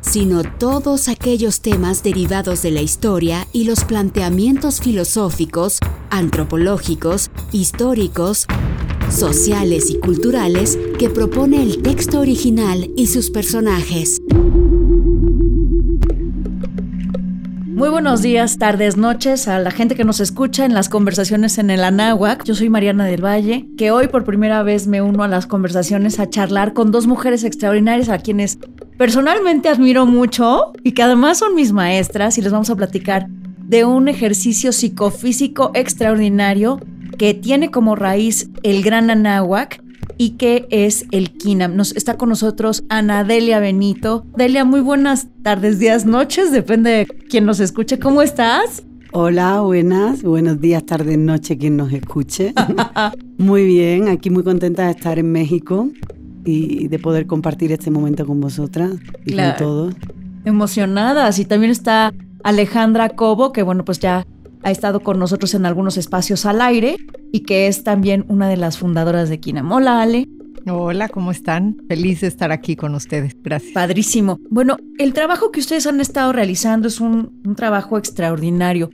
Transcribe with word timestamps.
sino 0.00 0.42
todos 0.42 1.08
aquellos 1.08 1.60
temas 1.60 2.02
derivados 2.02 2.62
de 2.62 2.70
la 2.70 2.80
historia 2.80 3.46
y 3.52 3.64
los 3.64 3.84
planteamientos 3.84 4.80
filosóficos, 4.80 5.78
antropológicos, 6.10 7.30
históricos, 7.52 8.46
sociales 9.10 9.90
y 9.90 9.98
culturales 9.98 10.78
que 10.98 11.08
propone 11.08 11.62
el 11.62 11.82
texto 11.82 12.20
original 12.20 12.90
y 12.96 13.06
sus 13.06 13.30
personajes. 13.30 14.20
Muy 17.78 17.90
buenos 17.90 18.22
días, 18.22 18.58
tardes, 18.58 18.96
noches 18.96 19.46
a 19.46 19.60
la 19.60 19.70
gente 19.70 19.94
que 19.94 20.02
nos 20.02 20.18
escucha 20.18 20.64
en 20.64 20.74
las 20.74 20.88
conversaciones 20.88 21.58
en 21.58 21.70
el 21.70 21.84
Anáhuac. 21.84 22.42
Yo 22.42 22.56
soy 22.56 22.68
Mariana 22.68 23.04
del 23.04 23.24
Valle, 23.24 23.68
que 23.78 23.92
hoy 23.92 24.08
por 24.08 24.24
primera 24.24 24.64
vez 24.64 24.88
me 24.88 25.00
uno 25.00 25.22
a 25.22 25.28
las 25.28 25.46
conversaciones 25.46 26.18
a 26.18 26.28
charlar 26.28 26.72
con 26.72 26.90
dos 26.90 27.06
mujeres 27.06 27.44
extraordinarias 27.44 28.08
a 28.08 28.18
quienes 28.18 28.58
personalmente 28.98 29.68
admiro 29.68 30.04
mucho 30.04 30.72
y 30.82 30.92
que 30.92 31.02
además 31.02 31.38
son 31.38 31.54
mis 31.54 31.72
maestras 31.72 32.36
y 32.36 32.42
les 32.42 32.52
vamos 32.52 32.68
a 32.68 32.76
platicar 32.76 33.28
de 33.28 33.84
un 33.84 34.08
ejercicio 34.08 34.72
psicofísico 34.72 35.70
extraordinario 35.74 36.80
que 37.16 37.32
tiene 37.32 37.70
como 37.70 37.94
raíz 37.94 38.50
el 38.64 38.82
gran 38.82 39.10
Anáhuac 39.10 39.82
y 40.16 40.30
que 40.30 40.66
es 40.70 41.06
el 41.12 41.30
KINAM. 41.30 41.76
Nos 41.76 41.94
está 41.94 42.16
con 42.16 42.28
nosotros 42.28 42.82
Ana 42.88 43.22
Delia 43.22 43.60
Benito. 43.60 44.26
Delia, 44.36 44.64
muy 44.64 44.80
buenas 44.80 45.28
tardes, 45.42 45.78
días, 45.78 46.04
noches, 46.04 46.50
depende 46.50 46.90
de 46.90 47.06
quién 47.06 47.46
nos 47.46 47.60
escuche. 47.60 48.00
¿Cómo 48.00 48.20
estás? 48.20 48.82
Hola, 49.12 49.60
buenas, 49.60 50.22
buenos 50.22 50.60
días, 50.60 50.84
tardes, 50.84 51.18
noche, 51.18 51.56
quien 51.56 51.76
nos 51.76 51.92
escuche. 51.92 52.52
muy 53.38 53.64
bien, 53.64 54.08
aquí 54.08 54.28
muy 54.28 54.42
contenta 54.42 54.86
de 54.86 54.90
estar 54.90 55.20
en 55.20 55.30
México 55.30 55.88
y 56.48 56.88
de 56.88 56.98
poder 56.98 57.26
compartir 57.26 57.72
este 57.72 57.90
momento 57.90 58.26
con 58.26 58.40
vosotras 58.40 58.92
y 59.26 59.34
con 59.34 59.56
todos. 59.58 59.94
Emocionadas. 60.44 61.38
Y 61.38 61.44
también 61.44 61.70
está 61.70 62.14
Alejandra 62.42 63.10
Cobo, 63.10 63.52
que 63.52 63.62
bueno, 63.62 63.84
pues 63.84 63.98
ya 63.98 64.26
ha 64.62 64.70
estado 64.70 65.00
con 65.00 65.18
nosotros 65.18 65.54
en 65.54 65.66
algunos 65.66 65.98
espacios 65.98 66.46
al 66.46 66.62
aire 66.62 66.96
y 67.32 67.40
que 67.40 67.66
es 67.66 67.84
también 67.84 68.24
una 68.28 68.48
de 68.48 68.56
las 68.56 68.78
fundadoras 68.78 69.28
de 69.28 69.40
Hola, 69.70 70.00
Ale. 70.00 70.26
Hola, 70.66 71.08
¿cómo 71.08 71.30
están? 71.30 71.76
Feliz 71.88 72.22
de 72.22 72.28
estar 72.28 72.50
aquí 72.50 72.76
con 72.76 72.94
ustedes. 72.94 73.36
Gracias. 73.42 73.72
Padrísimo. 73.72 74.38
Bueno, 74.50 74.76
el 74.98 75.12
trabajo 75.12 75.50
que 75.50 75.60
ustedes 75.60 75.86
han 75.86 76.00
estado 76.00 76.32
realizando 76.32 76.88
es 76.88 77.00
un, 77.00 77.42
un 77.44 77.54
trabajo 77.56 77.98
extraordinario. 77.98 78.90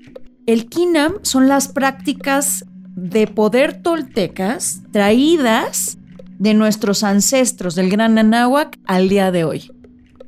El 0.47 0.66
KINAM 0.66 1.14
son 1.22 1.48
las 1.48 1.69
prácticas 1.69 2.64
de 2.97 3.27
poder 3.27 3.80
toltecas 3.82 4.82
traídas 4.92 5.98
de 6.45 6.53
nuestros 6.53 7.03
ancestros 7.05 7.75
del 7.75 7.89
Gran 7.89 8.19
Anáhuac 8.19 8.78
al 8.84 9.09
día 9.09 9.33
de 9.33 9.45
hoy. 9.45 9.73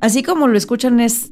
Así 0.01 0.23
como 0.23 0.47
lo 0.47 0.57
escuchan, 0.57 0.99
es 0.99 1.31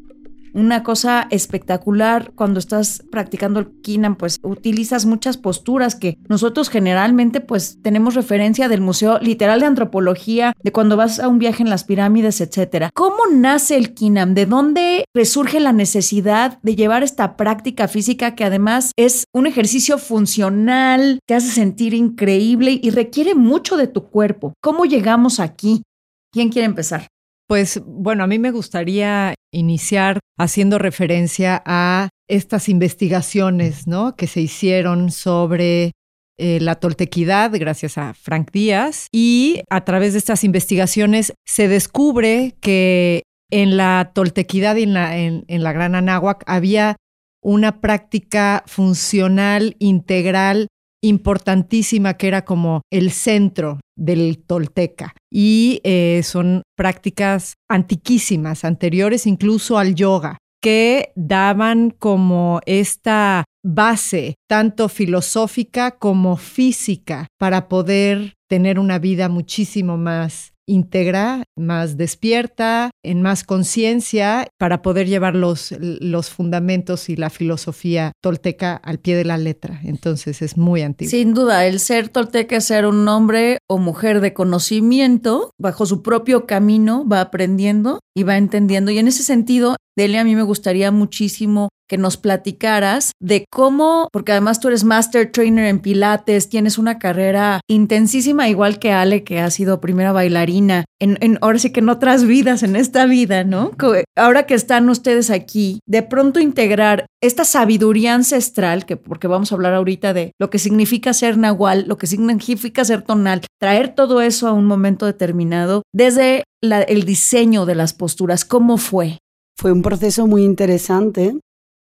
una 0.56 0.84
cosa 0.84 1.28
espectacular 1.32 2.32
cuando 2.34 2.60
estás 2.60 3.04
practicando 3.12 3.60
el 3.60 3.82
Kinam, 3.82 4.16
pues 4.16 4.40
utilizas 4.42 5.06
muchas 5.06 5.38
posturas 5.38 5.96
que 5.96 6.18
nosotros 6.30 6.70
generalmente 6.70 7.42
pues 7.42 7.80
tenemos 7.82 8.16
referencia 8.16 8.70
del 8.70 8.80
Museo 8.80 9.20
Literal 9.20 9.60
de 9.60 9.66
Antropología, 9.66 10.54
de 10.64 10.72
cuando 10.72 10.96
vas 10.96 11.20
a 11.20 11.28
un 11.28 11.40
viaje 11.40 11.62
en 11.62 11.70
las 11.70 11.84
pirámides, 11.84 12.40
etcétera. 12.40 12.90
¿Cómo 12.94 13.18
nace 13.34 13.76
el 13.76 13.94
Kinam? 13.94 14.34
¿De 14.34 14.46
dónde 14.46 15.06
resurge 15.14 15.60
la 15.60 15.74
necesidad 15.74 16.58
de 16.64 16.76
llevar 16.76 17.04
esta 17.04 17.36
práctica 17.36 17.90
física 17.90 18.34
que 18.36 18.46
además 18.46 18.94
es 18.96 19.26
un 19.34 19.48
ejercicio 19.48 19.98
funcional, 19.98 21.20
te 21.28 21.36
hace 21.36 21.52
sentir 21.52 21.94
increíble 21.94 22.80
y 22.82 22.92
requiere 22.92 23.36
mucho 23.36 23.76
de 23.76 23.88
tu 23.88 24.10
cuerpo? 24.10 24.54
¿Cómo 24.62 24.86
llegamos 24.86 25.42
aquí? 25.42 25.84
¿Quién 26.32 26.50
quiere 26.50 26.66
empezar? 26.66 27.08
Pues 27.48 27.82
bueno, 27.86 28.24
a 28.24 28.28
mí 28.28 28.40
me 28.40 28.52
gustaría 28.52 29.36
iniciar 29.56 30.20
haciendo 30.38 30.78
referencia 30.78 31.62
a 31.66 32.10
estas 32.28 32.70
investigaciones 32.70 33.88
¿no? 33.88 34.16
que 34.16 34.28
se 34.28 34.42
hicieron 34.42 35.12
sobre 35.12 35.92
eh, 36.38 36.60
la 36.60 36.76
toltequidad 36.76 37.52
gracias 37.54 37.98
a 37.98 38.14
Frank 38.14 38.52
Díaz 38.52 39.08
y 39.12 39.62
a 39.70 39.86
través 39.86 40.14
de 40.14 40.20
estas 40.20 40.44
investigaciones 40.44 41.34
se 41.46 41.68
descubre 41.68 42.56
que 42.60 43.24
en 43.52 43.78
la 43.78 44.12
toltequidad 44.14 44.76
y 44.76 44.84
en 44.84 44.94
la, 44.94 45.18
en 45.18 45.46
la 45.48 45.72
Gran 45.72 45.96
Anáhuac 45.96 46.44
había 46.48 46.98
una 47.42 47.80
práctica 47.80 48.64
funcional 48.66 49.76
integral 49.80 50.68
importantísima 51.08 52.16
que 52.16 52.28
era 52.28 52.46
como 52.46 52.82
el 52.92 53.12
centro 53.12 53.80
del 53.96 54.40
tolteca. 54.40 55.14
Y 55.32 55.82
eh, 55.84 56.22
son 56.24 56.64
prácticas 56.76 57.56
antiquísimas, 57.70 58.66
anteriores 58.66 59.26
incluso 59.26 59.78
al 59.78 59.96
yoga, 59.96 60.38
que 60.62 61.12
daban 61.16 61.92
como 61.92 62.60
esta 62.66 63.46
base, 63.64 64.36
tanto 64.50 64.90
filosófica 64.90 65.92
como 65.92 66.38
física, 66.38 67.28
para 67.40 67.68
poder 67.68 68.34
tener 68.50 68.80
una 68.80 69.00
vida 69.00 69.30
muchísimo 69.30 69.98
más 69.98 70.55
íntegra, 70.68 71.44
más 71.56 71.98
despierta, 71.98 72.92
en 73.04 73.22
más 73.22 73.44
conciencia, 73.44 74.48
para 74.58 74.82
poder 74.82 75.08
llevar 75.08 75.36
los, 75.36 75.74
los, 75.80 76.30
fundamentos 76.30 77.10
y 77.10 77.16
la 77.16 77.30
filosofía 77.30 78.12
tolteca 78.22 78.76
al 78.76 79.00
pie 79.00 79.16
de 79.16 79.26
la 79.26 79.38
letra. 79.38 79.80
Entonces 79.84 80.42
es 80.42 80.58
muy 80.58 80.82
antiguo. 80.82 81.10
Sin 81.10 81.34
duda, 81.34 81.66
el 81.66 81.80
ser 81.80 82.10
tolteca 82.10 82.58
es 82.58 82.66
ser 82.66 82.86
un 82.86 83.08
hombre 83.08 83.60
o 83.68 83.78
mujer 83.78 84.22
de 84.22 84.34
conocimiento, 84.34 85.52
bajo 85.60 85.86
su 85.86 86.02
propio 86.02 86.46
camino, 86.46 87.08
va 87.08 87.22
aprendiendo 87.22 88.00
y 88.16 88.24
va 88.24 88.38
entendiendo. 88.38 88.92
Y 88.92 88.98
en 88.98 89.08
ese 89.08 89.24
sentido, 89.24 89.76
Delia, 89.96 90.22
a 90.22 90.24
mí 90.24 90.36
me 90.36 90.44
gustaría 90.44 90.92
muchísimo 90.92 91.70
que 91.88 91.98
nos 91.98 92.18
platicaras 92.18 93.12
de 93.20 93.46
cómo, 93.52 94.08
porque 94.12 94.32
además 94.32 94.60
tú 94.60 94.68
eres 94.70 94.84
master 94.84 95.32
trainer 95.32 95.66
en 95.66 95.80
Pilates, 95.80 96.50
tienes 96.50 96.78
una 96.78 97.00
carrera 97.00 97.62
intensísima, 97.68 98.50
igual 98.50 98.80
que 98.80 98.92
Ale, 98.92 99.24
que 99.24 99.40
ha 99.40 99.50
sido 99.52 99.82
primera 99.82 100.12
bailarina, 100.12 100.86
en, 101.00 101.18
en, 101.22 101.38
ahora 101.42 101.60
sí 101.60 101.72
que 101.72 101.82
en 101.82 101.90
otras 101.90 102.26
vidas, 102.26 102.64
en 102.64 102.76
esta 102.76 103.06
vida, 103.06 103.44
¿no? 103.44 103.72
Ahora 104.16 104.46
que 104.46 104.54
están 104.54 104.90
ustedes 104.90 105.30
aquí, 105.30 105.80
de 105.86 106.04
pronto 106.04 106.40
integrar 106.40 107.06
esta 107.22 107.44
sabiduría 107.44 108.14
ancestral, 108.14 108.86
que 108.86 108.98
porque 108.98 109.28
vamos 109.28 109.52
a 109.52 109.56
hablar 109.56 109.74
ahorita 109.74 110.14
de 110.14 110.32
lo 110.40 110.50
que 110.50 110.60
significa 110.60 111.14
ser 111.14 111.38
nahual, 111.38 111.86
lo 111.88 111.98
que 111.98 112.08
significa 112.08 112.86
ser 112.86 113.02
tonal, 113.02 113.42
traer 113.60 113.94
todo 113.94 114.22
eso 114.22 114.48
a 114.48 114.54
un 114.54 114.66
momento 114.66 115.06
determinado, 115.06 115.84
desde 115.94 116.44
el 116.62 117.04
diseño 117.04 117.66
de 117.66 117.76
las 117.76 117.94
posturas, 117.94 118.46
¿cómo 118.46 118.78
fue? 118.78 119.20
Fue 119.58 119.72
un 119.72 119.82
proceso 119.82 120.28
muy 120.28 120.44
interesante 120.44 121.38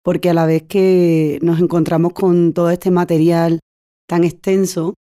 porque 0.06 0.30
a 0.30 0.34
la 0.34 0.46
vez 0.46 0.62
que 0.62 1.40
nos 1.42 1.58
encontramos 1.58 2.12
con 2.12 2.52
todo 2.52 2.70
este 2.70 2.92
material 2.92 3.58
tan 4.08 4.22
extenso 4.22 4.94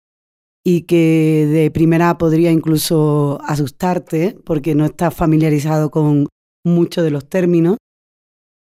y 0.63 0.83
que 0.83 1.45
de 1.51 1.69
primera 1.71 2.17
podría 2.17 2.51
incluso 2.51 3.37
asustarte 3.43 4.37
porque 4.45 4.75
no 4.75 4.85
estás 4.85 5.13
familiarizado 5.13 5.91
con 5.91 6.29
muchos 6.63 7.03
de 7.03 7.11
los 7.11 7.27
términos, 7.27 7.75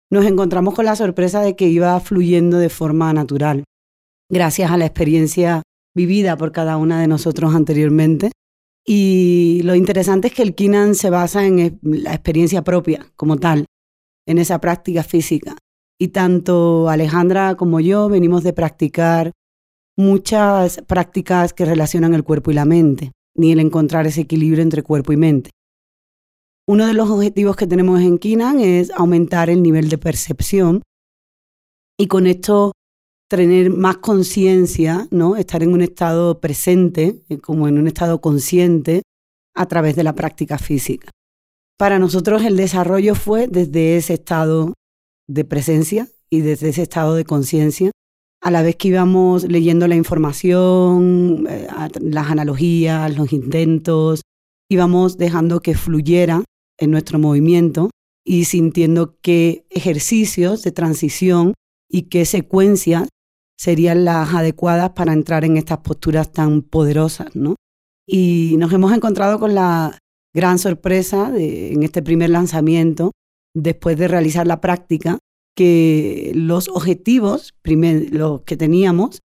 nos 0.09 0.25
encontramos 0.25 0.73
con 0.73 0.85
la 0.85 0.95
sorpresa 0.95 1.41
de 1.41 1.57
que 1.57 1.67
iba 1.67 1.99
fluyendo 1.99 2.59
de 2.59 2.69
forma 2.69 3.11
natural, 3.11 3.65
gracias 4.31 4.71
a 4.71 4.77
la 4.77 4.85
experiencia 4.85 5.63
vivida 5.93 6.37
por 6.37 6.53
cada 6.53 6.77
una 6.77 7.01
de 7.01 7.09
nosotros 7.09 7.53
anteriormente. 7.53 8.31
Y 8.87 9.59
lo 9.65 9.75
interesante 9.75 10.29
es 10.29 10.33
que 10.33 10.43
el 10.43 10.55
Kinan 10.55 10.95
se 10.95 11.09
basa 11.09 11.45
en 11.45 11.77
la 11.81 12.13
experiencia 12.13 12.63
propia 12.63 13.05
como 13.17 13.35
tal, 13.35 13.65
en 14.25 14.37
esa 14.37 14.61
práctica 14.61 15.03
física. 15.03 15.57
Y 16.01 16.07
tanto 16.07 16.89
Alejandra 16.89 17.53
como 17.53 17.79
yo 17.79 18.09
venimos 18.09 18.41
de 18.41 18.53
practicar 18.53 19.33
muchas 19.95 20.81
prácticas 20.87 21.53
que 21.53 21.63
relacionan 21.63 22.15
el 22.15 22.23
cuerpo 22.23 22.49
y 22.49 22.55
la 22.55 22.65
mente, 22.65 23.11
ni 23.37 23.51
el 23.51 23.59
encontrar 23.59 24.07
ese 24.07 24.21
equilibrio 24.21 24.63
entre 24.63 24.81
cuerpo 24.81 25.13
y 25.13 25.17
mente. 25.17 25.51
Uno 26.67 26.87
de 26.87 26.95
los 26.95 27.07
objetivos 27.11 27.55
que 27.55 27.67
tenemos 27.67 28.01
en 28.01 28.17
Kinan 28.17 28.59
es 28.59 28.89
aumentar 28.89 29.51
el 29.51 29.61
nivel 29.61 29.89
de 29.89 29.99
percepción 29.99 30.81
y 31.99 32.07
con 32.07 32.25
esto 32.25 32.71
tener 33.29 33.69
más 33.69 33.97
conciencia, 33.97 35.07
¿no? 35.11 35.35
estar 35.35 35.61
en 35.61 35.71
un 35.71 35.83
estado 35.83 36.39
presente, 36.39 37.21
eh, 37.29 37.37
como 37.37 37.67
en 37.67 37.77
un 37.77 37.85
estado 37.85 38.21
consciente, 38.21 39.03
a 39.55 39.67
través 39.67 39.95
de 39.95 40.03
la 40.03 40.15
práctica 40.15 40.57
física. 40.57 41.11
para 41.77 41.99
nosotros 41.99 42.43
el 42.43 42.57
desarrollo 42.57 43.13
fue 43.13 43.47
desde 43.47 43.97
ese 43.97 44.15
estado 44.15 44.73
de 45.33 45.45
presencia 45.45 46.07
y 46.29 46.41
desde 46.41 46.69
ese 46.69 46.81
estado 46.81 47.15
de 47.15 47.25
conciencia, 47.25 47.91
a 48.41 48.51
la 48.51 48.63
vez 48.63 48.75
que 48.75 48.87
íbamos 48.87 49.43
leyendo 49.43 49.87
la 49.87 49.95
información, 49.95 51.45
eh, 51.49 51.67
las 52.01 52.31
analogías, 52.31 53.15
los 53.15 53.31
intentos, 53.33 54.21
íbamos 54.69 55.17
dejando 55.17 55.61
que 55.61 55.75
fluyera 55.75 56.43
en 56.79 56.91
nuestro 56.91 57.19
movimiento 57.19 57.89
y 58.25 58.45
sintiendo 58.45 59.17
qué 59.21 59.65
ejercicios 59.69 60.63
de 60.63 60.71
transición 60.71 61.53
y 61.89 62.03
qué 62.03 62.25
secuencias 62.25 63.07
serían 63.59 64.05
las 64.05 64.33
adecuadas 64.33 64.91
para 64.91 65.13
entrar 65.13 65.45
en 65.45 65.57
estas 65.57 65.79
posturas 65.79 66.31
tan 66.31 66.61
poderosas, 66.63 67.35
¿no? 67.35 67.55
Y 68.07 68.55
nos 68.57 68.73
hemos 68.73 68.91
encontrado 68.91 69.39
con 69.39 69.53
la 69.53 69.99
gran 70.33 70.57
sorpresa 70.57 71.31
en 71.35 71.83
este 71.83 72.01
primer 72.01 72.31
lanzamiento, 72.31 73.11
después 73.53 73.97
de 73.97 74.07
realizar 74.07 74.47
la 74.47 74.61
práctica, 74.61 75.19
que 75.55 76.31
los 76.33 76.69
objetivos 76.69 77.53
los 77.63 78.41
que 78.41 78.57
teníamos 78.57 79.21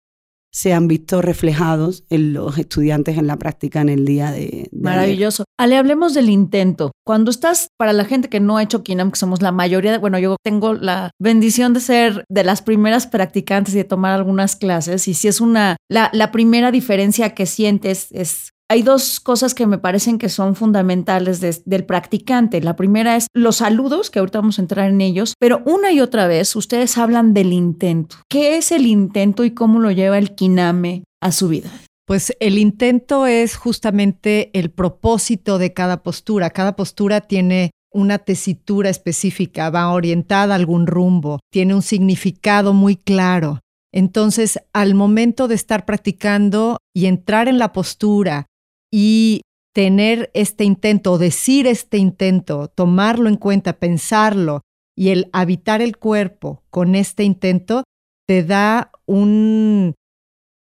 se 0.55 0.75
han 0.75 0.87
visto 0.87 1.23
reflejados 1.23 2.05
en 2.11 2.35
los 2.35 2.59
estudiantes 2.59 3.17
en 3.17 3.27
la 3.27 3.39
práctica 3.39 3.81
en 3.81 3.89
el 3.89 4.05
día 4.05 4.31
de... 4.31 4.69
Maravilloso. 4.71 5.45
Ale, 5.59 5.79
hablemos 5.79 6.13
del 6.13 6.29
intento. 6.29 6.93
Cuando 7.07 7.31
estás, 7.31 7.69
para 7.79 7.95
la 7.95 8.05
gente 8.05 8.29
que 8.29 8.39
no 8.39 8.59
ha 8.59 8.63
hecho 8.63 8.83
Kinam, 8.83 9.11
que 9.11 9.19
somos 9.19 9.41
la 9.41 9.51
mayoría, 9.51 9.99
bueno, 9.99 10.19
yo 10.19 10.37
tengo 10.45 10.75
la 10.75 11.11
bendición 11.19 11.73
de 11.73 11.81
ser 11.81 12.25
de 12.29 12.45
las 12.45 12.61
primeras 12.61 13.07
practicantes 13.07 13.75
y 13.75 13.79
de 13.79 13.85
tomar 13.85 14.13
algunas 14.13 14.55
clases, 14.55 15.09
y 15.09 15.15
si 15.15 15.27
es 15.27 15.41
una, 15.41 15.77
la 15.89 16.33
primera 16.33 16.71
diferencia 16.71 17.35
que 17.35 17.47
sientes 17.47 18.09
es 18.11 18.52
hay 18.73 18.83
dos 18.83 19.21
cosas 19.21 19.53
que 19.53 19.67
me 19.67 19.77
parecen 19.77 20.17
que 20.17 20.31
son 20.31 20.55
fundamentales 20.55 21.41
del 21.67 21.85
practicante. 21.85 22.63
La 22.63 22.75
primera 22.75 23.17
es 23.17 23.27
los 23.35 23.57
saludos, 23.57 24.09
que 24.09 24.19
ahorita 24.19 24.39
vamos 24.39 24.59
a 24.59 24.63
entrar 24.63 24.89
en 24.89 25.03
ellos, 25.03 25.35
pero 25.39 25.61
una 25.67 25.93
y 25.93 26.01
otra 26.01 26.27
vez 26.27 26.57
ustedes 26.57 26.97
hablan 26.97 27.35
del 27.35 27.53
intento. 27.53 28.17
¿Qué 28.31 28.57
es 28.57 28.73
el 28.73 28.87
intento 28.87 29.45
y 29.45 29.51
cómo 29.51 29.79
lo 29.79 29.91
lleva 29.91 30.17
el 30.17 30.35
Kiname 30.35 31.05
a 31.21 31.33
su 31.33 31.49
vida? 31.49 31.71
Pues 32.07 32.35
el 32.41 32.57
intento 32.57 33.27
es 33.27 33.57
justamente 33.57 34.51
el 34.59 34.71
propósito 34.71 35.59
de 35.59 35.75
cada 35.75 36.03
postura. 36.03 36.49
Cada 36.49 36.75
postura 36.75 37.21
tiene 37.21 37.73
una 37.93 38.21
tesitura 38.21 38.89
específica, 38.89 39.69
va 39.69 39.93
orientada 39.93 40.55
a 40.55 40.57
algún 40.57 40.87
rumbo, 40.87 41.41
tiene 41.53 41.75
un 41.75 41.83
significado 41.83 42.73
muy 42.73 42.97
claro. 42.97 43.61
Entonces, 43.95 44.59
al 44.73 44.95
momento 44.95 45.47
de 45.47 45.57
estar 45.57 45.85
practicando 45.85 46.79
y 46.95 47.05
entrar 47.05 47.49
en 47.49 47.59
la 47.59 47.75
postura 47.75 48.47
y 48.93 49.43
tener 49.75 50.31
este 50.35 50.65
intento, 50.65 51.19
decir 51.19 51.67
este 51.67 51.97
intento, 51.99 52.69
tomarlo 52.69 53.29
en 53.29 53.37
cuenta, 53.37 53.79
pensarlo 53.79 54.61
y 54.97 55.09
el 55.09 55.31
habitar 55.33 55.81
el 55.81 55.97
cuerpo 55.97 56.63
con 56.71 56.95
este 56.95 57.25
intento, 57.25 57.85
te 58.29 58.45
da 58.45 58.93
un... 59.07 59.95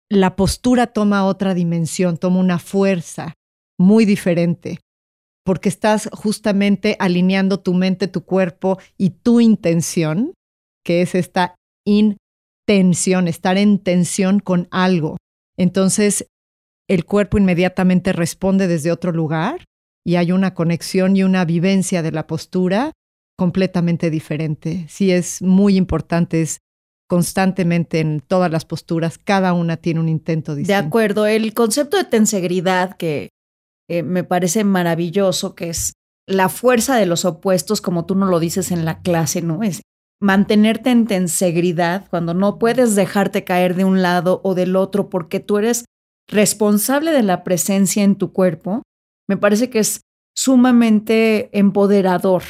La 0.08 0.34
postura 0.36 0.88
toma 0.88 1.24
otra 1.24 1.54
dimensión, 1.54 2.16
toma 2.16 2.40
una 2.40 2.58
fuerza 2.58 3.34
muy 3.78 4.04
diferente, 4.04 4.78
porque 5.44 5.68
estás 5.68 6.08
justamente 6.12 6.96
alineando 6.98 7.60
tu 7.60 7.74
mente, 7.74 8.08
tu 8.08 8.24
cuerpo 8.24 8.78
y 8.98 9.10
tu 9.10 9.40
intención, 9.40 10.34
que 10.84 11.02
es 11.02 11.14
esta 11.14 11.54
intención, 11.86 13.28
estar 13.28 13.56
en 13.56 13.78
tensión 13.78 14.40
con 14.40 14.68
algo. 14.70 15.16
Entonces, 15.56 16.26
el 16.90 17.04
cuerpo 17.04 17.38
inmediatamente 17.38 18.12
responde 18.12 18.66
desde 18.66 18.90
otro 18.90 19.12
lugar 19.12 19.64
y 20.04 20.16
hay 20.16 20.32
una 20.32 20.54
conexión 20.54 21.16
y 21.16 21.22
una 21.22 21.44
vivencia 21.44 22.02
de 22.02 22.10
la 22.10 22.26
postura 22.26 22.90
completamente 23.38 24.10
diferente. 24.10 24.86
Sí 24.88 25.12
es 25.12 25.40
muy 25.40 25.76
importante, 25.76 26.42
es 26.42 26.58
constantemente 27.08 28.00
en 28.00 28.20
todas 28.20 28.50
las 28.50 28.64
posturas, 28.64 29.18
cada 29.18 29.52
una 29.52 29.76
tiene 29.76 30.00
un 30.00 30.08
intento 30.08 30.56
distinto. 30.56 30.80
De 30.80 30.86
acuerdo, 30.86 31.26
el 31.26 31.54
concepto 31.54 31.96
de 31.96 32.02
tensegridad 32.02 32.96
que 32.96 33.28
eh, 33.88 34.02
me 34.02 34.24
parece 34.24 34.64
maravilloso, 34.64 35.54
que 35.54 35.70
es 35.70 35.92
la 36.26 36.48
fuerza 36.48 36.96
de 36.96 37.06
los 37.06 37.24
opuestos, 37.24 37.80
como 37.80 38.04
tú 38.04 38.16
no 38.16 38.26
lo 38.26 38.40
dices 38.40 38.72
en 38.72 38.84
la 38.84 39.00
clase, 39.00 39.42
¿no? 39.42 39.62
Es 39.62 39.82
mantenerte 40.20 40.90
en 40.90 41.06
tensegridad 41.06 42.08
cuando 42.10 42.34
no 42.34 42.58
puedes 42.58 42.96
dejarte 42.96 43.44
caer 43.44 43.76
de 43.76 43.84
un 43.84 44.02
lado 44.02 44.40
o 44.42 44.56
del 44.56 44.74
otro 44.74 45.08
porque 45.08 45.38
tú 45.38 45.58
eres 45.58 45.84
responsable 46.30 47.12
de 47.12 47.22
la 47.22 47.44
presencia 47.44 48.02
en 48.02 48.16
tu 48.16 48.32
cuerpo, 48.32 48.82
me 49.28 49.36
parece 49.36 49.70
que 49.70 49.80
es 49.80 50.02
sumamente 50.34 51.50
empoderador. 51.58 52.42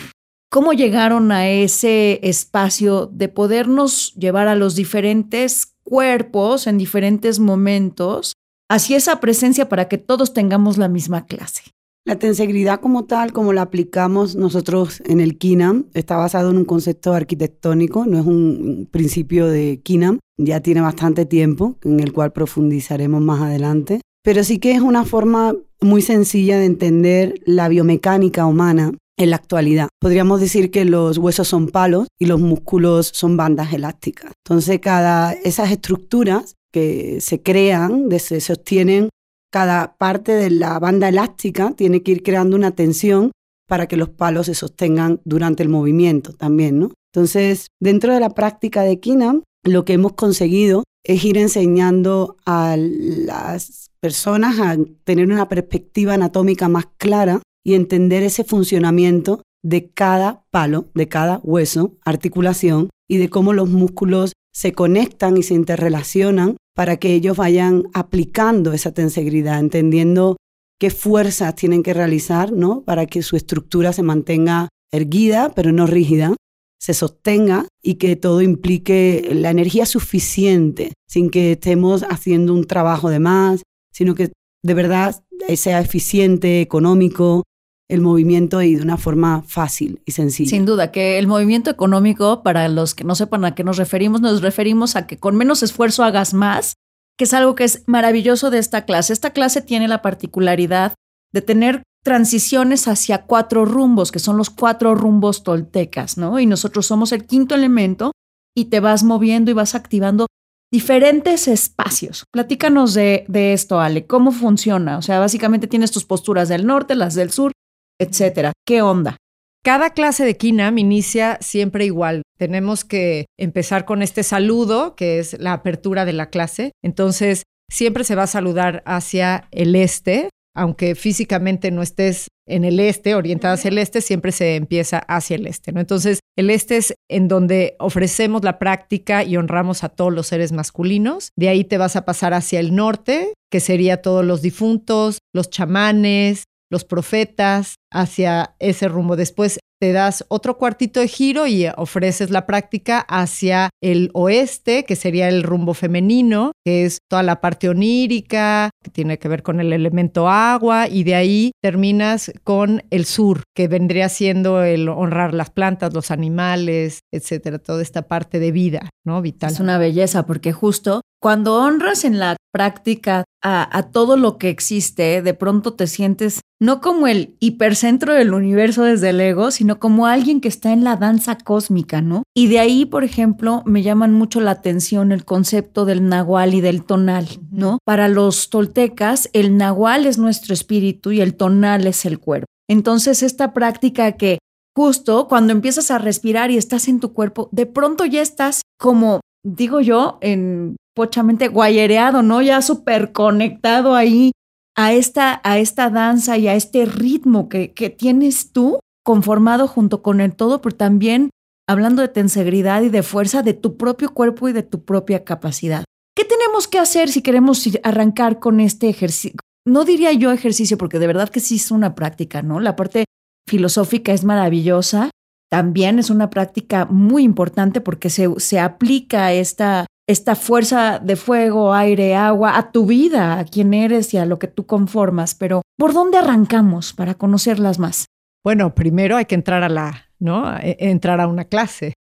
¿Cómo 0.50 0.72
llegaron 0.72 1.32
a 1.32 1.48
ese 1.48 2.20
espacio 2.22 3.06
de 3.06 3.28
podernos 3.28 4.14
llevar 4.14 4.48
a 4.48 4.56
los 4.56 4.74
diferentes 4.74 5.76
cuerpos 5.84 6.66
en 6.66 6.78
diferentes 6.78 7.38
momentos 7.38 8.34
hacia 8.68 8.96
esa 8.96 9.20
presencia 9.20 9.68
para 9.68 9.88
que 9.88 9.98
todos 9.98 10.34
tengamos 10.34 10.76
la 10.76 10.88
misma 10.88 11.26
clase? 11.26 11.62
La 12.06 12.18
tensegridad 12.18 12.80
como 12.80 13.04
tal, 13.04 13.32
como 13.32 13.52
la 13.52 13.62
aplicamos 13.62 14.34
nosotros 14.34 15.02
en 15.04 15.20
el 15.20 15.36
KINAM, 15.36 15.86
está 15.92 16.16
basado 16.16 16.50
en 16.50 16.56
un 16.56 16.64
concepto 16.64 17.12
arquitectónico, 17.12 18.06
no 18.06 18.18
es 18.18 18.26
un 18.26 18.88
principio 18.90 19.46
de 19.46 19.80
KINAM, 19.82 20.18
ya 20.38 20.60
tiene 20.60 20.80
bastante 20.80 21.26
tiempo, 21.26 21.76
en 21.84 22.00
el 22.00 22.12
cual 22.12 22.32
profundizaremos 22.32 23.20
más 23.20 23.42
adelante, 23.42 24.00
pero 24.24 24.42
sí 24.44 24.58
que 24.58 24.72
es 24.72 24.80
una 24.80 25.04
forma 25.04 25.54
muy 25.80 26.00
sencilla 26.00 26.58
de 26.58 26.64
entender 26.64 27.34
la 27.44 27.68
biomecánica 27.68 28.46
humana 28.46 28.92
en 29.18 29.30
la 29.30 29.36
actualidad. 29.36 29.88
Podríamos 30.00 30.40
decir 30.40 30.70
que 30.70 30.86
los 30.86 31.18
huesos 31.18 31.48
son 31.48 31.68
palos 31.68 32.08
y 32.18 32.24
los 32.24 32.40
músculos 32.40 33.10
son 33.12 33.36
bandas 33.36 33.72
elásticas. 33.74 34.32
Entonces, 34.46 34.80
cada 34.80 35.34
esas 35.34 35.70
estructuras 35.70 36.54
que 36.72 37.20
se 37.20 37.42
crean, 37.42 38.08
se 38.18 38.40
sostienen 38.40 39.10
cada 39.50 39.96
parte 39.96 40.32
de 40.32 40.50
la 40.50 40.78
banda 40.78 41.08
elástica 41.08 41.72
tiene 41.76 42.02
que 42.02 42.12
ir 42.12 42.22
creando 42.22 42.56
una 42.56 42.70
tensión 42.70 43.32
para 43.68 43.86
que 43.86 43.96
los 43.96 44.08
palos 44.08 44.46
se 44.46 44.54
sostengan 44.54 45.20
durante 45.24 45.62
el 45.62 45.68
movimiento 45.68 46.32
también, 46.32 46.78
¿no? 46.78 46.90
Entonces, 47.12 47.68
dentro 47.80 48.14
de 48.14 48.20
la 48.20 48.30
práctica 48.30 48.82
de 48.82 49.00
Kinam, 49.00 49.42
lo 49.64 49.84
que 49.84 49.94
hemos 49.94 50.12
conseguido 50.12 50.84
es 51.04 51.24
ir 51.24 51.38
enseñando 51.38 52.36
a 52.46 52.76
las 52.76 53.90
personas 54.00 54.58
a 54.60 54.76
tener 55.04 55.26
una 55.26 55.48
perspectiva 55.48 56.14
anatómica 56.14 56.68
más 56.68 56.86
clara 56.96 57.42
y 57.64 57.74
entender 57.74 58.22
ese 58.22 58.44
funcionamiento 58.44 59.42
de 59.62 59.90
cada 59.90 60.44
palo, 60.50 60.86
de 60.94 61.08
cada 61.08 61.40
hueso, 61.42 61.96
articulación 62.04 62.88
y 63.08 63.18
de 63.18 63.28
cómo 63.28 63.52
los 63.52 63.68
músculos 63.68 64.32
se 64.52 64.72
conectan 64.72 65.36
y 65.36 65.42
se 65.42 65.54
interrelacionan 65.54 66.56
para 66.80 66.96
que 66.96 67.12
ellos 67.12 67.36
vayan 67.36 67.90
aplicando 67.92 68.72
esa 68.72 68.90
tensegridad, 68.90 69.60
entendiendo 69.60 70.38
qué 70.80 70.88
fuerzas 70.88 71.54
tienen 71.54 71.82
que 71.82 71.92
realizar, 71.92 72.52
¿no? 72.52 72.84
Para 72.84 73.04
que 73.04 73.20
su 73.20 73.36
estructura 73.36 73.92
se 73.92 74.02
mantenga 74.02 74.70
erguida, 74.90 75.52
pero 75.54 75.72
no 75.72 75.86
rígida, 75.86 76.36
se 76.80 76.94
sostenga 76.94 77.68
y 77.82 77.96
que 77.96 78.16
todo 78.16 78.40
implique 78.40 79.28
la 79.30 79.50
energía 79.50 79.84
suficiente, 79.84 80.94
sin 81.06 81.28
que 81.28 81.52
estemos 81.52 82.02
haciendo 82.08 82.54
un 82.54 82.64
trabajo 82.64 83.10
de 83.10 83.18
más, 83.18 83.62
sino 83.92 84.14
que 84.14 84.32
de 84.64 84.72
verdad 84.72 85.22
sea 85.56 85.80
eficiente, 85.80 86.62
económico, 86.62 87.42
el 87.90 88.00
movimiento 88.00 88.62
y 88.62 88.76
de 88.76 88.82
una 88.82 88.96
forma 88.96 89.42
fácil 89.46 90.00
y 90.06 90.12
sencilla. 90.12 90.50
Sin 90.50 90.64
duda, 90.64 90.90
que 90.92 91.18
el 91.18 91.26
movimiento 91.26 91.70
económico, 91.70 92.42
para 92.42 92.68
los 92.68 92.94
que 92.94 93.04
no 93.04 93.14
sepan 93.14 93.44
a 93.44 93.54
qué 93.54 93.64
nos 93.64 93.76
referimos, 93.76 94.20
nos 94.20 94.40
referimos 94.42 94.96
a 94.96 95.06
que 95.06 95.18
con 95.18 95.36
menos 95.36 95.62
esfuerzo 95.62 96.04
hagas 96.04 96.32
más, 96.32 96.74
que 97.18 97.24
es 97.24 97.34
algo 97.34 97.54
que 97.54 97.64
es 97.64 97.82
maravilloso 97.86 98.50
de 98.50 98.58
esta 98.58 98.84
clase. 98.84 99.12
Esta 99.12 99.30
clase 99.30 99.60
tiene 99.60 99.88
la 99.88 100.02
particularidad 100.02 100.94
de 101.32 101.42
tener 101.42 101.82
transiciones 102.02 102.88
hacia 102.88 103.26
cuatro 103.26 103.64
rumbos, 103.64 104.10
que 104.12 104.20
son 104.20 104.36
los 104.36 104.50
cuatro 104.50 104.94
rumbos 104.94 105.42
toltecas, 105.42 106.16
¿no? 106.16 106.40
Y 106.40 106.46
nosotros 106.46 106.86
somos 106.86 107.12
el 107.12 107.26
quinto 107.26 107.54
elemento 107.54 108.12
y 108.56 108.66
te 108.66 108.80
vas 108.80 109.02
moviendo 109.02 109.50
y 109.50 109.54
vas 109.54 109.74
activando 109.74 110.26
diferentes 110.72 111.48
espacios. 111.48 112.24
Platícanos 112.32 112.94
de, 112.94 113.24
de 113.28 113.52
esto, 113.52 113.80
Ale, 113.80 114.06
¿cómo 114.06 114.32
funciona? 114.32 114.96
O 114.96 115.02
sea, 115.02 115.18
básicamente 115.18 115.66
tienes 115.66 115.90
tus 115.90 116.04
posturas 116.04 116.48
del 116.48 116.66
norte, 116.66 116.94
las 116.94 117.14
del 117.14 117.30
sur, 117.30 117.52
etcétera. 118.00 118.52
¿Qué 118.66 118.82
onda? 118.82 119.16
Cada 119.62 119.90
clase 119.90 120.24
de 120.24 120.36
Kinam 120.36 120.78
inicia 120.78 121.36
siempre 121.42 121.84
igual. 121.84 122.22
Tenemos 122.38 122.84
que 122.84 123.26
empezar 123.38 123.84
con 123.84 124.02
este 124.02 124.22
saludo, 124.22 124.96
que 124.96 125.18
es 125.18 125.38
la 125.38 125.52
apertura 125.52 126.06
de 126.06 126.14
la 126.14 126.30
clase. 126.30 126.72
Entonces, 126.82 127.42
siempre 127.70 128.04
se 128.04 128.14
va 128.14 128.22
a 128.22 128.26
saludar 128.26 128.82
hacia 128.86 129.48
el 129.50 129.76
este, 129.76 130.30
aunque 130.56 130.94
físicamente 130.94 131.70
no 131.70 131.82
estés 131.82 132.28
en 132.48 132.64
el 132.64 132.80
este, 132.80 133.14
orientada 133.14 133.54
hacia 133.54 133.68
el 133.68 133.78
este, 133.78 134.00
siempre 134.00 134.32
se 134.32 134.56
empieza 134.56 134.98
hacia 134.98 135.36
el 135.36 135.46
este, 135.46 135.72
¿no? 135.72 135.80
Entonces, 135.80 136.20
el 136.36 136.50
este 136.50 136.78
es 136.78 136.94
en 137.08 137.28
donde 137.28 137.76
ofrecemos 137.78 138.42
la 138.42 138.58
práctica 138.58 139.24
y 139.24 139.36
honramos 139.36 139.84
a 139.84 139.90
todos 139.90 140.12
los 140.12 140.26
seres 140.26 140.52
masculinos. 140.52 141.30
De 141.36 141.50
ahí 141.50 141.64
te 141.64 141.78
vas 141.78 141.96
a 141.96 142.04
pasar 142.06 142.32
hacia 142.32 142.60
el 142.60 142.74
norte, 142.74 143.34
que 143.50 143.60
sería 143.60 144.00
todos 144.00 144.24
los 144.24 144.42
difuntos, 144.42 145.18
los 145.34 145.50
chamanes, 145.50 146.44
los 146.70 146.84
profetas, 146.84 147.74
hacia 147.90 148.54
ese 148.58 148.88
rumbo. 148.88 149.16
Después 149.16 149.58
te 149.80 149.92
das 149.92 150.26
otro 150.28 150.58
cuartito 150.58 151.00
de 151.00 151.08
giro 151.08 151.46
y 151.46 151.66
ofreces 151.76 152.30
la 152.30 152.46
práctica 152.46 153.00
hacia 153.00 153.70
el 153.82 154.10
oeste, 154.12 154.84
que 154.84 154.94
sería 154.94 155.28
el 155.28 155.42
rumbo 155.42 155.72
femenino, 155.72 156.52
que 156.66 156.84
es 156.84 156.98
toda 157.08 157.22
la 157.22 157.40
parte 157.40 157.68
onírica, 157.68 158.70
que 158.84 158.90
tiene 158.90 159.18
que 159.18 159.28
ver 159.28 159.42
con 159.42 159.58
el 159.58 159.72
elemento 159.72 160.28
agua, 160.28 160.86
y 160.86 161.04
de 161.04 161.14
ahí 161.14 161.52
terminas 161.62 162.30
con 162.44 162.82
el 162.90 163.06
sur, 163.06 163.42
que 163.56 163.68
vendría 163.68 164.10
siendo 164.10 164.62
el 164.62 164.88
honrar 164.88 165.32
las 165.32 165.50
plantas, 165.50 165.94
los 165.94 166.10
animales, 166.10 167.00
etcétera, 167.10 167.58
toda 167.58 167.80
esta 167.80 168.02
parte 168.02 168.38
de 168.38 168.52
vida, 168.52 168.90
¿no? 169.06 169.22
Vital. 169.22 169.50
Es 169.50 169.60
una 169.60 169.78
belleza, 169.78 170.26
porque 170.26 170.52
justo 170.52 171.00
cuando 171.22 171.56
honras 171.56 172.04
en 172.04 172.18
la 172.18 172.36
práctica 172.52 173.24
a, 173.42 173.88
todo 173.92 174.16
lo 174.16 174.38
que 174.38 174.48
existe, 174.48 175.22
de 175.22 175.34
pronto 175.34 175.74
te 175.74 175.86
sientes 175.86 176.40
no 176.60 176.80
como 176.80 177.06
el 177.06 177.36
hipercentro 177.80 178.12
del 178.12 178.34
universo 178.34 178.84
desde 178.84 179.08
el 179.08 179.20
ego, 179.20 179.50
sino 179.50 179.78
como 179.78 180.06
alguien 180.06 180.42
que 180.42 180.48
está 180.48 180.70
en 180.72 180.84
la 180.84 180.96
danza 180.96 181.38
cósmica, 181.38 182.02
¿no? 182.02 182.24
Y 182.36 182.48
de 182.48 182.58
ahí, 182.58 182.84
por 182.84 183.04
ejemplo, 183.04 183.62
me 183.64 183.82
llaman 183.82 184.12
mucho 184.12 184.40
la 184.40 184.50
atención 184.50 185.12
el 185.12 185.24
concepto 185.24 185.86
del 185.86 186.06
nahual 186.06 186.52
y 186.52 186.60
del 186.60 186.84
tonal, 186.84 187.26
¿no? 187.50 187.78
Para 187.86 188.08
los 188.08 188.50
toltecas, 188.50 189.30
el 189.32 189.56
nahual 189.56 190.04
es 190.04 190.18
nuestro 190.18 190.52
espíritu 190.52 191.12
y 191.12 191.22
el 191.22 191.34
tonal 191.34 191.86
es 191.86 192.04
el 192.04 192.18
cuerpo. 192.18 192.46
Entonces, 192.68 193.22
esta 193.22 193.54
práctica 193.54 194.12
que 194.12 194.38
justo 194.76 195.26
cuando 195.26 195.52
empiezas 195.52 195.90
a 195.90 195.98
respirar 195.98 196.50
y 196.50 196.58
estás 196.58 196.86
en 196.86 197.00
tu 197.00 197.14
cuerpo, 197.14 197.48
de 197.50 197.64
pronto 197.64 198.04
ya 198.04 198.20
estás 198.20 198.60
como, 198.78 199.20
digo 199.42 199.80
yo, 199.80 200.18
en 200.20 200.76
pochamente 200.94 201.48
guayereado, 201.48 202.22
¿no? 202.22 202.42
Ya 202.42 202.60
súper 202.60 203.12
conectado 203.12 203.94
ahí 203.94 204.32
a 204.80 204.94
esta, 204.94 205.42
a 205.44 205.58
esta 205.58 205.90
danza 205.90 206.38
y 206.38 206.48
a 206.48 206.54
este 206.54 206.86
ritmo 206.86 207.50
que, 207.50 207.74
que 207.74 207.90
tienes 207.90 208.50
tú 208.50 208.80
conformado 209.04 209.68
junto 209.68 210.02
con 210.02 210.22
el 210.22 210.34
todo, 210.34 210.62
pero 210.62 210.74
también 210.74 211.28
hablando 211.68 212.00
de 212.00 212.08
tensegridad 212.08 212.80
y 212.80 212.88
de 212.88 213.02
fuerza 213.02 213.42
de 213.42 213.52
tu 213.52 213.76
propio 213.76 214.14
cuerpo 214.14 214.48
y 214.48 214.54
de 214.54 214.62
tu 214.62 214.82
propia 214.86 215.22
capacidad. 215.22 215.84
¿Qué 216.16 216.24
tenemos 216.24 216.66
que 216.66 216.78
hacer 216.78 217.10
si 217.10 217.20
queremos 217.20 217.68
arrancar 217.82 218.38
con 218.38 218.58
este 218.58 218.88
ejercicio? 218.88 219.38
No 219.66 219.84
diría 219.84 220.12
yo 220.12 220.32
ejercicio, 220.32 220.78
porque 220.78 220.98
de 220.98 221.06
verdad 221.06 221.28
que 221.28 221.40
sí 221.40 221.56
es 221.56 221.70
una 221.70 221.94
práctica, 221.94 222.40
¿no? 222.40 222.58
La 222.58 222.74
parte 222.74 223.04
filosófica 223.46 224.12
es 224.12 224.24
maravillosa. 224.24 225.10
También 225.50 225.98
es 225.98 226.08
una 226.08 226.30
práctica 226.30 226.86
muy 226.86 227.24
importante 227.24 227.82
porque 227.82 228.08
se, 228.08 228.28
se 228.38 228.58
aplica 228.58 229.34
esta 229.34 229.84
esta 230.10 230.34
fuerza 230.34 230.98
de 230.98 231.16
fuego, 231.16 231.72
aire, 231.72 232.14
agua, 232.14 232.58
a 232.58 232.72
tu 232.72 232.86
vida, 232.86 233.38
a 233.38 233.44
quién 233.44 233.72
eres 233.72 234.12
y 234.12 234.18
a 234.18 234.26
lo 234.26 234.38
que 234.38 234.48
tú 234.48 234.66
conformas. 234.66 235.34
Pero, 235.34 235.62
¿por 235.78 235.92
dónde 235.92 236.18
arrancamos 236.18 236.92
para 236.92 237.14
conocerlas 237.14 237.78
más? 237.78 238.06
Bueno, 238.44 238.74
primero 238.74 239.16
hay 239.16 239.26
que 239.26 239.34
entrar 239.36 239.62
a 239.62 239.68
la, 239.68 240.10
¿no? 240.18 240.56
E, 240.58 240.76
entrar 240.80 241.20
a 241.20 241.28
una 241.28 241.44
clase, 241.44 241.94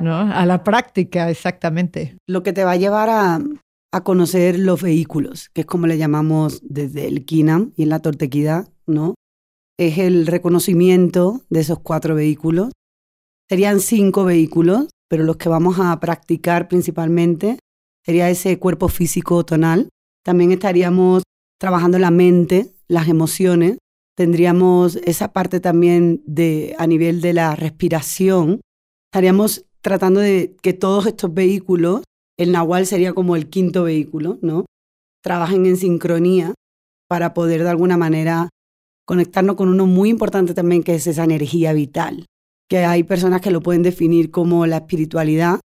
¿no? 0.00 0.16
A 0.16 0.46
la 0.46 0.64
práctica, 0.64 1.28
exactamente. 1.30 2.16
Lo 2.26 2.42
que 2.42 2.52
te 2.52 2.64
va 2.64 2.72
a 2.72 2.76
llevar 2.76 3.10
a, 3.10 3.40
a 3.92 4.04
conocer 4.04 4.58
los 4.58 4.80
vehículos, 4.80 5.50
que 5.52 5.62
es 5.62 5.66
como 5.66 5.86
le 5.86 5.98
llamamos 5.98 6.60
desde 6.62 7.08
el 7.08 7.24
Kinam 7.24 7.72
y 7.76 7.82
en 7.82 7.90
la 7.90 8.00
tortequidad, 8.00 8.68
¿no? 8.86 9.14
Es 9.78 9.98
el 9.98 10.26
reconocimiento 10.26 11.42
de 11.50 11.60
esos 11.60 11.80
cuatro 11.80 12.14
vehículos. 12.14 12.70
Serían 13.48 13.80
cinco 13.80 14.24
vehículos 14.24 14.88
pero 15.10 15.24
los 15.24 15.36
que 15.36 15.48
vamos 15.48 15.80
a 15.80 15.98
practicar 15.98 16.68
principalmente 16.68 17.58
sería 18.06 18.30
ese 18.30 18.60
cuerpo 18.60 18.88
físico 18.88 19.44
tonal. 19.44 19.88
También 20.24 20.52
estaríamos 20.52 21.24
trabajando 21.58 21.98
la 21.98 22.12
mente, 22.12 22.72
las 22.86 23.08
emociones. 23.08 23.78
Tendríamos 24.16 24.96
esa 25.04 25.32
parte 25.32 25.58
también 25.58 26.22
de 26.26 26.76
a 26.78 26.86
nivel 26.86 27.20
de 27.20 27.32
la 27.32 27.56
respiración. 27.56 28.60
Estaríamos 29.12 29.64
tratando 29.80 30.20
de 30.20 30.54
que 30.62 30.74
todos 30.74 31.06
estos 31.06 31.34
vehículos, 31.34 32.02
el 32.38 32.52
nahual 32.52 32.86
sería 32.86 33.12
como 33.12 33.34
el 33.34 33.50
quinto 33.50 33.82
vehículo, 33.82 34.38
¿no? 34.42 34.66
Trabajen 35.24 35.66
en 35.66 35.76
sincronía 35.76 36.54
para 37.08 37.34
poder 37.34 37.64
de 37.64 37.70
alguna 37.70 37.96
manera 37.96 38.48
conectarnos 39.06 39.56
con 39.56 39.70
uno 39.70 39.86
muy 39.86 40.08
importante 40.08 40.54
también 40.54 40.84
que 40.84 40.94
es 40.94 41.08
esa 41.08 41.24
energía 41.24 41.72
vital 41.72 42.26
que 42.70 42.84
hay 42.84 43.02
personas 43.02 43.40
que 43.40 43.50
lo 43.50 43.60
pueden 43.60 43.82
definir 43.82 44.30
como 44.30 44.64
la 44.64 44.76
espiritualidad. 44.76 45.58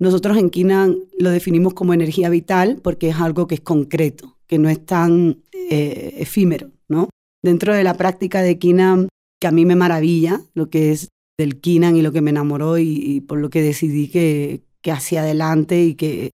Nosotros 0.00 0.36
en 0.36 0.50
Kinan 0.50 0.96
lo 1.16 1.30
definimos 1.30 1.72
como 1.72 1.94
energía 1.94 2.28
vital 2.30 2.80
porque 2.82 3.10
es 3.10 3.16
algo 3.16 3.46
que 3.46 3.54
es 3.54 3.60
concreto, 3.60 4.36
que 4.48 4.58
no 4.58 4.68
es 4.68 4.84
tan 4.84 5.44
eh, 5.52 6.16
efímero, 6.18 6.72
¿no? 6.88 7.10
Dentro 7.44 7.72
de 7.72 7.84
la 7.84 7.94
práctica 7.94 8.42
de 8.42 8.58
Kinan, 8.58 9.08
que 9.40 9.46
a 9.46 9.52
mí 9.52 9.64
me 9.64 9.76
maravilla 9.76 10.40
lo 10.54 10.68
que 10.68 10.90
es 10.90 11.08
del 11.38 11.60
Kinan 11.60 11.94
y 11.94 12.02
lo 12.02 12.10
que 12.10 12.22
me 12.22 12.30
enamoró 12.30 12.76
y, 12.78 13.20
por 13.20 13.38
lo 13.38 13.50
que 13.50 13.62
decidí 13.62 14.08
que, 14.08 14.64
que 14.82 14.90
hacia 14.90 15.20
adelante 15.20 15.84
y 15.84 15.94
que 15.94 16.32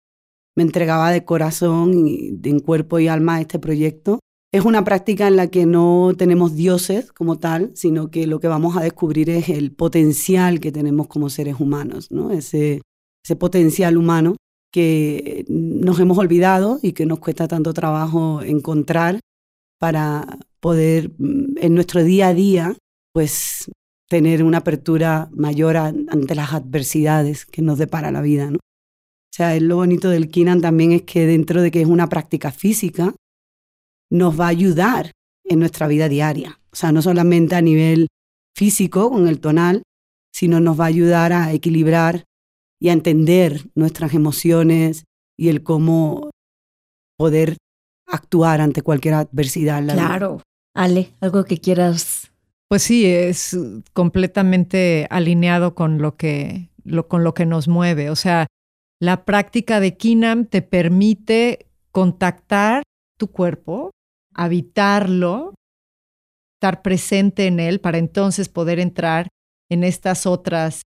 me 0.58 0.64
entregaba 0.64 1.12
de 1.12 1.24
corazón 1.24 2.06
y 2.06 2.38
en 2.44 2.60
cuerpo 2.60 3.00
y 3.00 3.08
alma 3.08 3.36
a 3.36 3.42
este 3.42 3.58
proyecto, 3.58 4.20
es 4.52 4.66
una 4.66 4.84
práctica 4.84 5.28
en 5.28 5.36
la 5.36 5.48
que 5.48 5.66
no 5.66 6.14
tenemos 6.18 6.56
dioses 6.56 7.12
como 7.12 7.38
tal, 7.38 7.72
sino 7.76 8.10
que 8.10 8.26
lo 8.26 8.40
que 8.40 8.48
vamos 8.48 8.76
a 8.76 8.82
descubrir 8.82 9.30
es 9.30 9.50
el 9.50 9.72
potencial 9.72 10.60
que 10.60 10.72
tenemos 10.72 11.08
como 11.08 11.30
seres 11.30 11.60
humanos, 11.60 12.12
¿no? 12.12 12.32
ese, 12.32 12.82
ese 13.24 13.36
potencial 13.36 13.98
humano 13.98 14.36
que 14.72 15.46
nos 15.48 16.00
hemos 16.00 16.18
olvidado 16.18 16.80
y 16.82 16.94
que 16.94 17.06
nos 17.06 17.20
cuesta 17.20 17.48
tanto 17.48 17.74
trabajo 17.74 18.42
encontrar 18.42 19.20
para 19.80 20.40
poder 20.60 21.12
mm, 21.18 21.58
en 21.58 21.76
nuestro 21.76 22.04
día 22.04 22.30
a 22.30 22.34
día 22.34 22.76
pues 23.14 23.70
tener 24.10 24.44
una 24.44 24.60
apertura 24.60 25.30
mayor 25.32 25.78
ante 25.78 26.36
las 26.36 26.54
adversidades 26.54 27.46
que 27.46 27.62
nos 27.62 27.78
depara 27.78 28.12
la 28.12 28.22
vida. 28.22 28.50
¿no? 28.50 28.58
O 28.58 29.36
sea, 29.36 29.60
lo 29.60 29.76
bonito 29.76 30.10
del 30.10 30.30
Kinan 30.30 30.62
también 30.62 30.92
es 30.92 31.04
que 31.04 31.28
dentro 31.28 31.62
de 31.62 31.70
que 31.70 31.82
es 31.82 31.88
una 31.88 32.10
práctica 32.10 32.52
física, 32.52 33.14
nos 34.12 34.40
va 34.40 34.46
a 34.46 34.50
ayudar 34.50 35.12
en 35.44 35.60
nuestra 35.60 35.88
vida 35.88 36.10
diaria. 36.10 36.60
O 36.72 36.76
sea, 36.76 36.92
no 36.92 37.02
solamente 37.02 37.56
a 37.56 37.62
nivel 37.62 38.08
físico 38.56 39.10
con 39.10 39.28
el 39.28 39.40
tonal, 39.40 39.84
sino 40.34 40.60
nos 40.60 40.80
va 40.80 40.86
a 40.86 40.88
ayudar 40.88 41.34
a 41.34 41.54
equilibrar 41.54 42.26
y 42.80 42.90
a 42.90 42.94
entender 42.94 43.66
nuestras 43.76 44.14
emociones 44.14 45.06
y 45.38 45.50
el 45.50 45.64
cómo 45.64 46.30
poder 47.18 47.58
actuar 48.08 48.62
ante 48.62 48.82
cualquier 48.82 49.16
adversidad. 49.16 49.84
claro. 49.86 50.42
Ale, 50.76 51.14
algo 51.20 51.44
que 51.46 51.58
quieras. 51.58 52.32
Pues 52.70 52.84
sí, 52.84 53.06
es 53.06 53.58
completamente 53.94 55.08
alineado 55.10 55.74
con 55.74 56.00
lo 56.02 56.16
que, 56.16 56.70
con 57.08 57.24
lo 57.24 57.34
que 57.34 57.46
nos 57.46 57.68
mueve. 57.68 58.10
O 58.10 58.16
sea, 58.16 58.48
la 59.02 59.26
práctica 59.26 59.80
de 59.80 59.98
Kinam 59.98 60.46
te 60.46 60.62
permite 60.62 61.68
contactar 61.92 62.84
tu 63.18 63.32
cuerpo, 63.32 63.92
habitarlo, 64.34 65.54
estar 66.58 66.82
presente 66.82 67.48
en 67.48 67.60
él 67.60 67.80
para 67.80 67.98
entonces 67.98 68.50
poder 68.50 68.80
entrar 68.80 69.30
en 69.70 69.84
estas 69.84 70.26
otras 70.26 70.84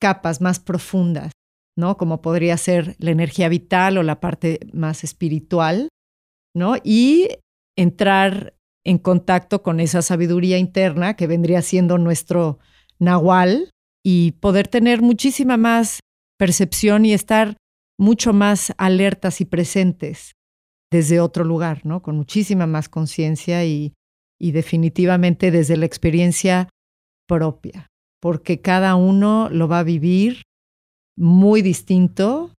capas 0.00 0.40
más 0.40 0.60
profundas, 0.60 1.32
¿no? 1.76 1.96
Como 1.96 2.20
podría 2.20 2.56
ser 2.56 2.96
la 2.98 3.10
energía 3.10 3.48
vital 3.48 3.98
o 3.98 4.02
la 4.02 4.20
parte 4.20 4.60
más 4.72 5.04
espiritual, 5.04 5.88
¿no? 6.54 6.76
Y 6.84 7.28
entrar 7.76 8.54
en 8.84 8.98
contacto 8.98 9.62
con 9.62 9.80
esa 9.80 10.02
sabiduría 10.02 10.58
interna 10.58 11.14
que 11.16 11.26
vendría 11.26 11.62
siendo 11.62 11.96
nuestro 11.96 12.58
nahual 12.98 13.70
y 14.04 14.32
poder 14.32 14.68
tener 14.68 15.00
muchísima 15.00 15.56
más 15.56 16.00
percepción 16.38 17.06
y 17.06 17.14
estar 17.14 17.56
mucho 17.98 18.32
más 18.32 18.74
alertas 18.76 19.40
y 19.40 19.46
presentes 19.46 20.33
desde 20.94 21.18
otro 21.18 21.42
lugar, 21.42 21.80
¿no? 21.84 22.02
Con 22.02 22.16
muchísima 22.16 22.68
más 22.68 22.88
conciencia 22.88 23.64
y, 23.64 23.94
y 24.40 24.52
definitivamente 24.52 25.50
desde 25.50 25.76
la 25.76 25.86
experiencia 25.86 26.68
propia, 27.26 27.88
porque 28.20 28.60
cada 28.60 28.94
uno 28.94 29.48
lo 29.50 29.66
va 29.66 29.80
a 29.80 29.82
vivir 29.82 30.42
muy 31.16 31.62
distinto 31.62 32.52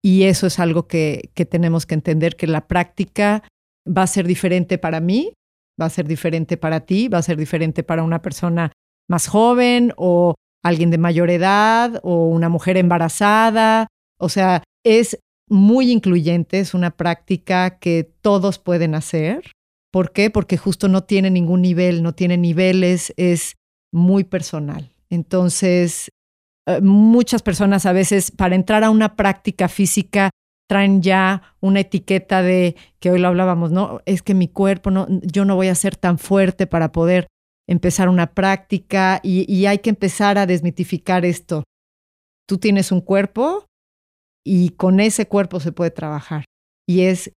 y 0.00 0.22
eso 0.24 0.46
es 0.46 0.60
algo 0.60 0.86
que, 0.86 1.30
que, 1.34 1.44
tenemos 1.44 1.84
que 1.84 1.94
entender, 1.94 2.36
que 2.36 2.46
la 2.46 2.68
práctica 2.68 3.42
va 3.84 4.02
a 4.02 4.06
ser 4.06 4.28
diferente 4.28 4.78
para 4.78 5.00
mí, 5.00 5.32
va 5.80 5.86
a 5.86 5.90
ser 5.90 6.06
diferente 6.06 6.56
para 6.56 6.86
ti, 6.86 7.08
va 7.08 7.18
a 7.18 7.22
ser 7.22 7.36
diferente 7.36 7.82
para 7.82 8.04
una 8.04 8.22
persona 8.22 8.70
más 9.10 9.26
joven 9.26 9.92
o 9.96 10.36
alguien 10.62 10.92
de 10.92 10.98
mayor 10.98 11.30
edad 11.30 11.98
o 12.04 12.28
una 12.28 12.48
mujer 12.48 12.76
embarazada. 12.76 13.88
O 14.20 14.28
sea, 14.28 14.62
es 14.84 15.18
muy 15.52 15.92
incluyente, 15.92 16.58
es 16.58 16.74
una 16.74 16.90
práctica 16.90 17.78
que 17.78 18.10
todos 18.20 18.58
pueden 18.58 18.94
hacer. 18.94 19.52
¿Por 19.92 20.12
qué? 20.12 20.30
Porque 20.30 20.56
justo 20.56 20.88
no 20.88 21.04
tiene 21.04 21.30
ningún 21.30 21.62
nivel, 21.62 22.02
no 22.02 22.14
tiene 22.14 22.38
niveles, 22.38 23.12
es 23.16 23.56
muy 23.92 24.24
personal. 24.24 24.90
Entonces, 25.10 26.10
eh, 26.66 26.80
muchas 26.80 27.42
personas 27.42 27.86
a 27.86 27.92
veces 27.92 28.30
para 28.30 28.54
entrar 28.54 28.82
a 28.82 28.90
una 28.90 29.14
práctica 29.14 29.68
física 29.68 30.30
traen 30.68 31.02
ya 31.02 31.54
una 31.60 31.80
etiqueta 31.80 32.40
de 32.40 32.76
que 32.98 33.10
hoy 33.10 33.18
lo 33.18 33.28
hablábamos, 33.28 33.72
no, 33.72 34.00
es 34.06 34.22
que 34.22 34.32
mi 34.32 34.48
cuerpo 34.48 34.90
no 34.90 35.06
yo 35.22 35.44
no 35.44 35.54
voy 35.54 35.68
a 35.68 35.74
ser 35.74 35.96
tan 35.96 36.18
fuerte 36.18 36.66
para 36.66 36.92
poder 36.92 37.26
empezar 37.68 38.08
una 38.08 38.32
práctica 38.32 39.20
y, 39.22 39.66
hay 39.66 39.78
que 39.78 39.90
empezar 39.90 40.38
a 40.38 40.46
desmitificar 40.46 41.24
esto. 41.24 41.64
Tú 42.48 42.58
tienes 42.58 42.90
un 42.90 43.00
cuerpo 43.00 43.66
y 44.44 44.70
con 44.70 45.00
ese 45.00 45.26
cuerpo 45.26 45.60
se 45.60 45.72
puede 45.72 45.90
trabajar. 45.90 46.44
Y 46.86 47.02
es 47.02 47.32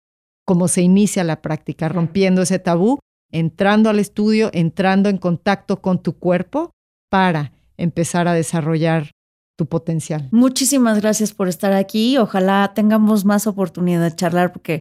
como 0.44 0.68
se 0.68 0.82
inicia 0.82 1.25
la 1.25 1.42
práctica, 1.42 1.88
rompiendo 1.88 2.42
ese 2.42 2.59
tabú, 2.59 2.99
entrando 3.30 3.90
al 3.90 3.99
estudio, 3.99 4.50
entrando 4.52 5.09
en 5.09 5.18
contacto 5.18 5.80
con 5.80 6.02
tu 6.02 6.18
cuerpo 6.18 6.71
para 7.11 7.52
empezar 7.76 8.28
a 8.28 8.35
desarrollar 8.35 9.11
tu 9.56 9.66
potencial. 9.66 10.28
Muchísimas 10.32 11.00
gracias 11.00 11.32
por 11.32 11.49
estar 11.49 11.73
aquí. 11.73 12.18
Ojalá 12.18 12.73
tengamos 12.75 13.25
más 13.25 13.47
oportunidad 13.47 14.02
de 14.02 14.14
charlar 14.14 14.52
porque 14.52 14.80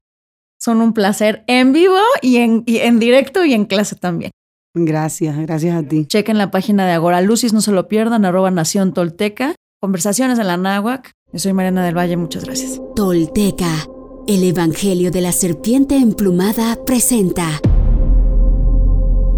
son 0.60 0.82
un 0.82 0.94
placer 0.94 1.44
en 1.48 1.74
vivo 1.74 1.98
y 2.22 2.38
en, 2.38 2.64
en 2.68 3.00
directo 3.00 3.44
y 3.46 3.54
en 3.54 3.66
clase 3.66 3.96
también. 3.96 4.32
Gracias, 4.74 5.38
gracias 5.38 5.76
a 5.76 5.88
ti. 5.88 6.06
Chequen 6.06 6.38
la 6.38 6.52
página 6.52 6.86
de 6.86 6.94
Agora 6.94 7.22
Lucis, 7.22 7.52
no 7.52 7.62
se 7.62 7.72
lo 7.72 7.88
pierdan, 7.88 8.24
arroba 8.24 8.52
Nación 8.52 8.94
Tolteca. 8.94 9.56
Conversaciones 9.82 10.40
en 10.40 10.48
la 10.48 10.58
Náhuac. 10.58 11.12
Soy 11.34 11.54
Mariana 11.54 11.86
del 11.86 11.96
Valle, 11.98 12.18
muchas 12.18 12.44
gracias. 12.44 12.82
Tolteca, 12.94 13.88
el 14.28 14.44
Evangelio 14.44 15.12
de 15.12 15.22
la 15.22 15.32
Serpiente 15.32 15.96
Emplumada 15.96 16.78
presenta 16.86 17.62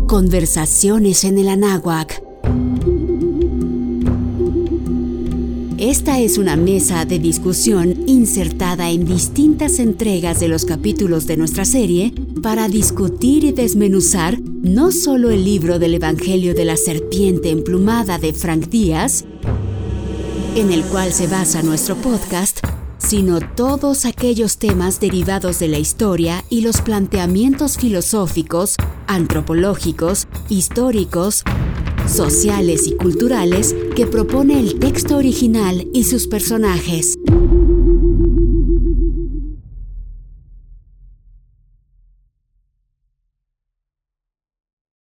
Conversaciones 0.07 1.23
en 1.23 1.37
el 1.37 1.49
Anáhuac. 1.49 2.23
Esta 5.77 6.19
es 6.19 6.39
una 6.39 6.55
mesa 6.55 7.05
de 7.05 7.19
discusión 7.19 8.05
insertada 8.07 8.89
en 8.89 9.05
distintas 9.05 9.77
entregas 9.77 10.39
de 10.39 10.47
los 10.47 10.65
capítulos 10.65 11.27
de 11.27 11.37
nuestra 11.37 11.63
serie 11.63 12.11
para 12.41 12.69
discutir 12.69 13.43
y 13.43 13.51
desmenuzar 13.51 14.39
no 14.41 14.91
solo 14.91 15.29
el 15.29 15.43
libro 15.43 15.77
del 15.77 15.93
Evangelio 15.93 16.55
de 16.55 16.65
la 16.65 16.75
Serpiente 16.77 17.51
Emplumada 17.51 18.17
de 18.17 18.33
Frank 18.33 18.69
Díaz, 18.69 19.25
en 20.55 20.71
el 20.71 20.83
cual 20.83 21.11
se 21.13 21.27
basa 21.27 21.63
nuestro 21.63 21.95
podcast, 21.95 22.59
sino 22.99 23.39
todos 23.39 24.05
aquellos 24.05 24.57
temas 24.57 24.99
derivados 24.99 25.57
de 25.59 25.67
la 25.67 25.79
historia 25.79 26.43
y 26.49 26.61
los 26.61 26.81
planteamientos 26.81 27.77
filosóficos, 27.77 28.75
antropológicos, 29.07 30.27
históricos, 30.49 31.43
sociales 32.07 32.85
y 32.85 32.95
culturales 32.95 33.75
que 33.95 34.05
propone 34.05 34.59
el 34.59 34.79
texto 34.79 35.17
original 35.17 35.87
y 35.91 36.03
sus 36.03 36.27
personajes. 36.27 37.17